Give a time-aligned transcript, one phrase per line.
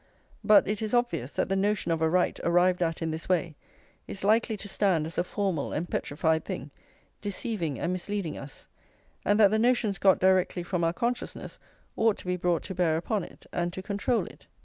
[0.43, 3.55] But it is obvious that the notion of a right, arrived at in this way,
[4.07, 6.71] is likely to stand as a formal and petrified thing,
[7.21, 8.67] deceiving and misleading us;
[9.23, 11.59] and that the notions got directly from our consciousness
[11.95, 14.47] ought to be brought to bear upon it, and to control it.